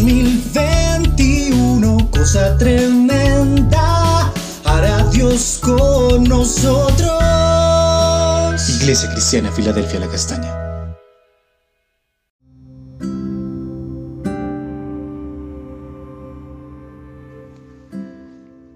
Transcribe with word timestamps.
2021, 0.00 2.10
cosa 2.10 2.56
tremenda, 2.56 4.32
hará 4.64 5.04
Dios 5.10 5.60
con 5.62 6.24
nosotros. 6.24 7.20
Iglesia 8.80 9.10
Cristiana, 9.12 9.52
Filadelfia, 9.52 10.00
la 10.00 10.08
Castaña. 10.08 10.56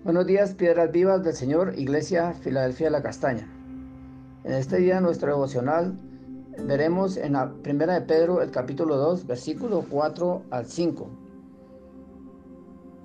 Buenos 0.05 0.27
días, 0.27 0.53
piedras 0.53 0.93
vivas 0.93 1.25
del 1.25 1.35
Señor, 1.35 1.73
Iglesia 1.79 2.35
Filadelfia 2.35 2.91
La 2.91 3.03
Castaña. 3.03 3.49
En 4.45 4.53
este 4.53 4.77
día 4.77 5.01
nuestro 5.01 5.29
devocional 5.29 5.95
veremos 6.63 7.17
en 7.17 7.35
la 7.35 7.53
primera 7.63 7.95
de 7.95 8.03
Pedro 8.03 8.43
el 8.43 8.51
capítulo 8.51 8.97
2, 8.97 9.27
versículo 9.27 9.85
4 9.89 10.43
al 10.51 10.67
5. 10.67 11.09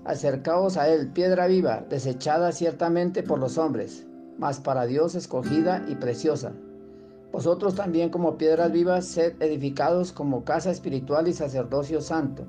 Acercaos 0.05 0.77
a 0.77 0.87
él, 0.89 1.11
piedra 1.11 1.47
viva, 1.47 1.85
desechada 1.89 2.51
ciertamente 2.51 3.23
por 3.23 3.39
los 3.39 3.57
hombres, 3.57 4.05
mas 4.37 4.59
para 4.59 4.85
Dios 4.85 5.15
escogida 5.15 5.85
y 5.87 5.95
preciosa. 5.95 6.53
Vosotros 7.31 7.75
también 7.75 8.09
como 8.09 8.37
piedras 8.37 8.71
vivas 8.71 9.05
sed 9.05 9.33
edificados 9.39 10.11
como 10.11 10.43
casa 10.43 10.71
espiritual 10.71 11.27
y 11.27 11.33
sacerdocio 11.33 12.01
santo 12.01 12.47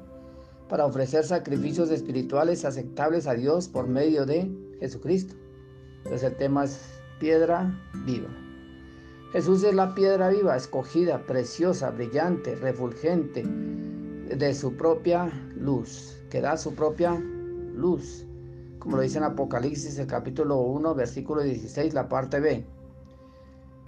para 0.71 0.87
ofrecer 0.87 1.25
sacrificios 1.25 1.91
espirituales 1.91 2.65
aceptables 2.65 3.27
a 3.27 3.35
Dios 3.35 3.69
por 3.69 3.89
medio 3.89 4.25
de 4.25 4.51
Jesucristo. 4.79 5.35
Entonces 5.99 6.23
el 6.23 6.37
tema 6.37 6.65
es 6.65 6.81
piedra 7.19 7.77
viva. 8.07 8.29
Jesús 9.33 9.63
es 9.63 9.75
la 9.75 9.95
piedra 9.95 10.29
viva, 10.29 10.57
escogida, 10.57 11.25
preciosa, 11.25 11.91
brillante, 11.91 12.57
refulgente, 12.57 13.45
de 13.45 14.55
su 14.55 14.77
propia 14.77 15.31
luz, 15.55 16.21
que 16.31 16.41
da 16.41 16.57
su 16.57 16.75
propia 16.75 17.15
luz, 17.15 18.27
como 18.81 18.97
lo 18.97 19.03
dice 19.03 19.19
en 19.19 19.25
Apocalipsis 19.25 20.01
el 20.01 20.09
capítulo 20.09 20.59
1, 20.59 20.97
versículo 20.97 21.43
16, 21.43 21.95
la 21.95 22.09
parte 22.09 22.41
B, 22.41 22.67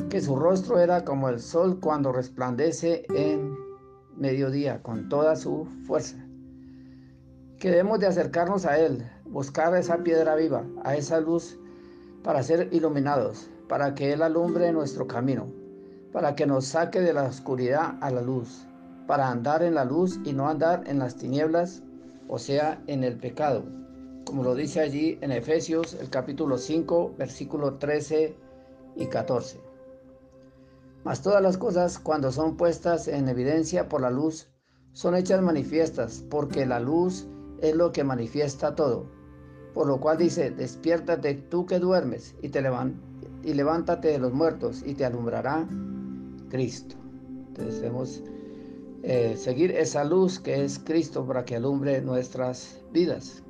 que 0.08 0.20
su 0.20 0.36
rostro 0.36 0.78
era 0.78 1.04
como 1.04 1.28
el 1.28 1.40
sol 1.40 1.80
cuando 1.80 2.12
resplandece 2.12 3.04
en 3.12 3.52
mediodía, 4.16 4.80
con 4.80 5.08
toda 5.08 5.34
su 5.34 5.66
fuerza. 5.88 6.24
Que 7.58 7.70
debemos 7.70 7.98
de 7.98 8.06
acercarnos 8.06 8.64
a 8.64 8.78
Él, 8.78 9.04
buscar 9.24 9.74
esa 9.74 10.04
piedra 10.04 10.36
viva, 10.36 10.64
a 10.84 10.94
esa 10.94 11.20
luz, 11.20 11.58
para 12.22 12.44
ser 12.44 12.68
iluminados, 12.72 13.51
para 13.72 13.94
que 13.94 14.12
Él 14.12 14.20
alumbre 14.20 14.70
nuestro 14.70 15.06
camino, 15.06 15.50
para 16.12 16.34
que 16.34 16.44
nos 16.44 16.66
saque 16.66 17.00
de 17.00 17.14
la 17.14 17.22
oscuridad 17.22 17.96
a 18.02 18.10
la 18.10 18.20
luz, 18.20 18.66
para 19.06 19.30
andar 19.30 19.62
en 19.62 19.76
la 19.76 19.86
luz 19.86 20.20
y 20.26 20.34
no 20.34 20.46
andar 20.46 20.82
en 20.86 20.98
las 20.98 21.16
tinieblas, 21.16 21.82
o 22.28 22.38
sea, 22.38 22.82
en 22.86 23.02
el 23.02 23.16
pecado, 23.16 23.64
como 24.26 24.42
lo 24.42 24.54
dice 24.54 24.80
allí 24.80 25.16
en 25.22 25.32
Efesios 25.32 25.94
el 25.94 26.10
capítulo 26.10 26.58
5, 26.58 27.14
versículo 27.16 27.78
13 27.78 28.36
y 28.96 29.06
14. 29.06 29.58
Mas 31.02 31.22
todas 31.22 31.40
las 31.40 31.56
cosas, 31.56 31.98
cuando 31.98 32.30
son 32.30 32.58
puestas 32.58 33.08
en 33.08 33.26
evidencia 33.26 33.88
por 33.88 34.02
la 34.02 34.10
luz, 34.10 34.50
son 34.92 35.14
hechas 35.14 35.40
manifiestas, 35.40 36.22
porque 36.28 36.66
la 36.66 36.78
luz 36.78 37.26
es 37.62 37.74
lo 37.74 37.90
que 37.90 38.04
manifiesta 38.04 38.74
todo. 38.74 39.06
Por 39.72 39.86
lo 39.86 39.98
cual 39.98 40.18
dice, 40.18 40.50
despiértate 40.50 41.36
tú 41.36 41.64
que 41.64 41.78
duermes 41.78 42.34
y, 42.42 42.50
te 42.50 42.60
y 43.44 43.54
levántate 43.54 44.08
de 44.08 44.18
los 44.18 44.32
muertos 44.32 44.82
y 44.84 44.94
te 44.94 45.04
alumbrará 45.04 45.66
Cristo. 46.48 46.96
Entonces 47.48 47.80
debemos 47.80 48.22
eh, 49.02 49.34
seguir 49.36 49.72
esa 49.72 50.04
luz 50.04 50.38
que 50.38 50.64
es 50.64 50.78
Cristo 50.78 51.26
para 51.26 51.44
que 51.44 51.56
alumbre 51.56 52.00
nuestras 52.02 52.80
vidas. 52.92 53.42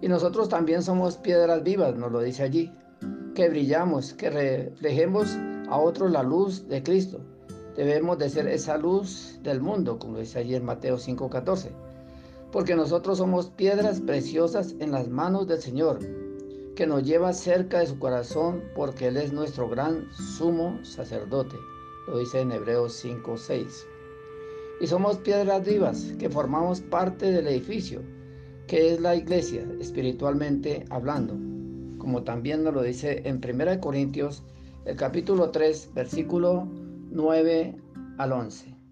Y 0.00 0.08
nosotros 0.08 0.48
también 0.48 0.82
somos 0.82 1.16
piedras 1.16 1.62
vivas, 1.62 1.96
nos 1.96 2.10
lo 2.10 2.20
dice 2.20 2.42
allí, 2.42 2.72
que 3.34 3.48
brillamos, 3.48 4.14
que 4.14 4.30
reflejemos 4.30 5.36
a 5.68 5.78
otros 5.78 6.10
la 6.10 6.22
luz 6.22 6.68
de 6.68 6.82
Cristo. 6.82 7.20
Debemos 7.76 8.18
de 8.18 8.28
ser 8.28 8.48
esa 8.48 8.76
luz 8.76 9.38
del 9.42 9.60
mundo, 9.60 9.98
como 9.98 10.18
dice 10.18 10.40
allí 10.40 10.54
en 10.54 10.64
Mateo 10.64 10.98
5:14 10.98 11.70
porque 12.52 12.76
nosotros 12.76 13.18
somos 13.18 13.48
piedras 13.48 14.00
preciosas 14.00 14.74
en 14.78 14.92
las 14.92 15.08
manos 15.08 15.48
del 15.48 15.60
Señor, 15.60 15.98
que 16.74 16.86
nos 16.86 17.02
lleva 17.02 17.32
cerca 17.32 17.80
de 17.80 17.86
su 17.86 17.98
corazón 17.98 18.62
porque 18.74 19.08
Él 19.08 19.16
es 19.16 19.32
nuestro 19.32 19.68
gran 19.68 20.12
sumo 20.12 20.78
sacerdote. 20.84 21.56
Lo 22.06 22.18
dice 22.18 22.40
en 22.40 22.52
Hebreos 22.52 23.04
5:6. 23.04 23.86
Y 24.80 24.86
somos 24.86 25.18
piedras 25.18 25.64
vivas 25.64 26.14
que 26.18 26.30
formamos 26.30 26.80
parte 26.80 27.30
del 27.30 27.46
edificio, 27.46 28.02
que 28.66 28.92
es 28.92 29.00
la 29.00 29.14
iglesia, 29.14 29.66
espiritualmente 29.80 30.84
hablando, 30.90 31.34
como 31.98 32.24
también 32.24 32.64
nos 32.64 32.74
lo 32.74 32.82
dice 32.82 33.22
en 33.24 33.40
1 33.40 33.80
Corintios, 33.80 34.42
el 34.84 34.96
capítulo 34.96 35.50
3, 35.50 35.90
versículo 35.94 36.66
9 37.10 37.76
al 38.18 38.32
11 38.32 38.82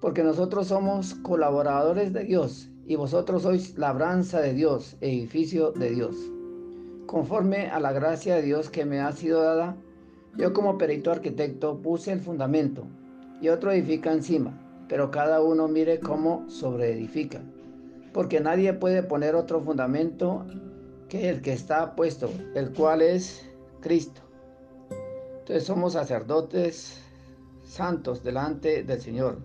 porque 0.00 0.22
nosotros 0.22 0.68
somos 0.68 1.14
colaboradores 1.14 2.12
de 2.12 2.24
Dios 2.24 2.70
y 2.86 2.96
vosotros 2.96 3.42
sois 3.42 3.76
labranza 3.78 4.40
de 4.40 4.54
Dios, 4.54 4.96
edificio 5.00 5.72
de 5.72 5.90
Dios. 5.90 6.16
Conforme 7.10 7.66
a 7.66 7.80
la 7.80 7.90
gracia 7.90 8.36
de 8.36 8.42
Dios 8.42 8.70
que 8.70 8.84
me 8.84 9.00
ha 9.00 9.10
sido 9.10 9.42
dada, 9.42 9.76
yo 10.36 10.52
como 10.52 10.78
perito 10.78 11.10
arquitecto 11.10 11.82
puse 11.82 12.12
el 12.12 12.20
fundamento 12.20 12.86
y 13.40 13.48
otro 13.48 13.72
edifica 13.72 14.12
encima, 14.12 14.56
pero 14.88 15.10
cada 15.10 15.42
uno 15.42 15.66
mire 15.66 15.98
cómo 15.98 16.48
sobreedifica, 16.48 17.42
porque 18.12 18.38
nadie 18.38 18.74
puede 18.74 19.02
poner 19.02 19.34
otro 19.34 19.60
fundamento 19.60 20.46
que 21.08 21.28
el 21.30 21.42
que 21.42 21.52
está 21.52 21.96
puesto, 21.96 22.30
el 22.54 22.72
cual 22.72 23.02
es 23.02 23.44
Cristo. 23.80 24.20
Entonces 25.40 25.64
somos 25.64 25.94
sacerdotes 25.94 27.02
santos 27.64 28.22
delante 28.22 28.84
del 28.84 29.00
Señor 29.00 29.38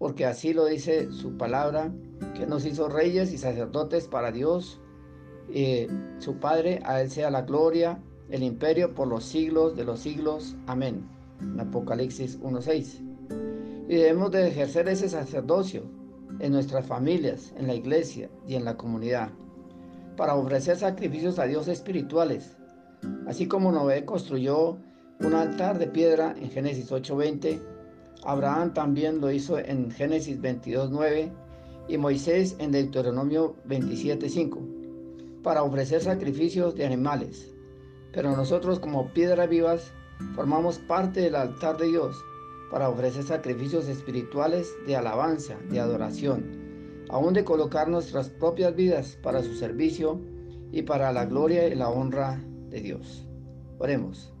porque 0.00 0.24
así 0.24 0.54
lo 0.54 0.64
dice 0.64 1.12
su 1.12 1.36
palabra, 1.36 1.92
que 2.34 2.46
nos 2.46 2.64
hizo 2.64 2.88
reyes 2.88 3.32
y 3.34 3.38
sacerdotes 3.38 4.08
para 4.08 4.32
Dios, 4.32 4.80
su 6.18 6.36
Padre, 6.36 6.80
a 6.84 7.00
Él 7.00 7.10
sea 7.10 7.30
la 7.30 7.42
gloria, 7.42 7.98
el 8.30 8.42
imperio 8.42 8.94
por 8.94 9.08
los 9.08 9.24
siglos 9.24 9.76
de 9.76 9.84
los 9.84 10.00
siglos. 10.00 10.56
Amén. 10.66 11.08
Apocalipsis 11.58 12.40
1.6. 12.40 13.00
Y 13.88 13.94
debemos 13.96 14.30
de 14.30 14.48
ejercer 14.48 14.88
ese 14.88 15.08
sacerdocio 15.08 15.82
en 16.38 16.52
nuestras 16.52 16.86
familias, 16.86 17.52
en 17.56 17.66
la 17.66 17.74
iglesia 17.74 18.30
y 18.46 18.54
en 18.54 18.64
la 18.64 18.76
comunidad, 18.76 19.30
para 20.16 20.36
ofrecer 20.36 20.76
sacrificios 20.76 21.38
a 21.38 21.44
Dios 21.44 21.66
espirituales, 21.66 22.56
así 23.26 23.46
como 23.46 23.72
Noé 23.72 24.04
construyó 24.04 24.78
un 25.20 25.34
altar 25.34 25.78
de 25.78 25.88
piedra 25.88 26.34
en 26.38 26.50
Génesis 26.50 26.92
8.20 26.92 27.60
Abraham 28.24 28.74
también 28.74 29.20
lo 29.20 29.30
hizo 29.30 29.58
en 29.58 29.90
Génesis 29.90 30.40
22.9 30.40 31.30
y 31.88 31.98
Moisés 31.98 32.56
en 32.58 32.72
Deuteronomio 32.72 33.56
27.5 33.66 34.79
para 35.42 35.62
ofrecer 35.62 36.02
sacrificios 36.02 36.74
de 36.74 36.86
animales. 36.86 37.54
Pero 38.12 38.34
nosotros 38.36 38.80
como 38.80 39.12
piedras 39.12 39.48
vivas 39.48 39.92
formamos 40.34 40.78
parte 40.78 41.20
del 41.20 41.34
altar 41.34 41.76
de 41.76 41.86
Dios 41.86 42.16
para 42.70 42.88
ofrecer 42.88 43.24
sacrificios 43.24 43.88
espirituales 43.88 44.72
de 44.86 44.96
alabanza, 44.96 45.56
de 45.70 45.80
adoración, 45.80 47.06
aún 47.08 47.34
de 47.34 47.44
colocar 47.44 47.88
nuestras 47.88 48.28
propias 48.28 48.74
vidas 48.74 49.18
para 49.22 49.42
su 49.42 49.54
servicio 49.54 50.20
y 50.72 50.82
para 50.82 51.12
la 51.12 51.26
gloria 51.26 51.66
y 51.66 51.74
la 51.74 51.88
honra 51.88 52.40
de 52.68 52.80
Dios. 52.80 53.26
Oremos. 53.78 54.32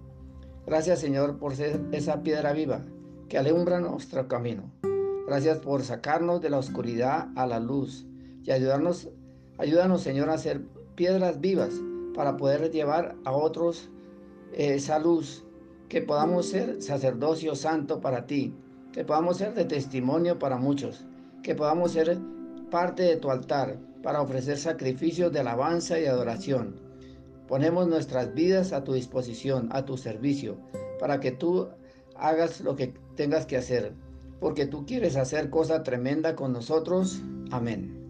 Gracias 0.66 1.00
Señor 1.00 1.38
por 1.38 1.56
ser 1.56 1.80
esa 1.92 2.22
piedra 2.22 2.52
viva 2.52 2.84
que 3.28 3.38
alumbra 3.38 3.80
nuestro 3.80 4.28
camino. 4.28 4.70
Gracias 5.26 5.58
por 5.58 5.82
sacarnos 5.82 6.40
de 6.40 6.50
la 6.50 6.58
oscuridad 6.58 7.28
a 7.36 7.46
la 7.46 7.58
luz 7.58 8.06
y 8.44 8.50
ayudarnos, 8.50 9.08
ayúdanos 9.58 10.02
Señor 10.02 10.30
a 10.30 10.38
ser 10.38 10.62
piedras 11.00 11.40
vivas 11.40 11.72
para 12.14 12.36
poder 12.36 12.70
llevar 12.70 13.16
a 13.24 13.32
otros 13.32 13.88
eh, 14.52 14.74
esa 14.74 14.98
luz, 14.98 15.46
que 15.88 16.02
podamos 16.02 16.50
ser 16.50 16.82
sacerdocio 16.82 17.54
santo 17.54 18.02
para 18.02 18.26
ti, 18.26 18.54
que 18.92 19.02
podamos 19.02 19.38
ser 19.38 19.54
de 19.54 19.64
testimonio 19.64 20.38
para 20.38 20.58
muchos, 20.58 21.06
que 21.42 21.54
podamos 21.54 21.92
ser 21.92 22.18
parte 22.70 23.02
de 23.02 23.16
tu 23.16 23.30
altar 23.30 23.78
para 24.02 24.20
ofrecer 24.20 24.58
sacrificios 24.58 25.32
de 25.32 25.40
alabanza 25.40 25.98
y 25.98 26.04
adoración. 26.04 26.76
Ponemos 27.48 27.88
nuestras 27.88 28.34
vidas 28.34 28.74
a 28.74 28.84
tu 28.84 28.92
disposición, 28.92 29.70
a 29.72 29.86
tu 29.86 29.96
servicio, 29.96 30.58
para 30.98 31.18
que 31.18 31.30
tú 31.30 31.68
hagas 32.14 32.60
lo 32.60 32.76
que 32.76 32.92
tengas 33.16 33.46
que 33.46 33.56
hacer, 33.56 33.94
porque 34.38 34.66
tú 34.66 34.84
quieres 34.84 35.16
hacer 35.16 35.48
cosa 35.48 35.82
tremenda 35.82 36.36
con 36.36 36.52
nosotros. 36.52 37.22
Amén. 37.50 38.09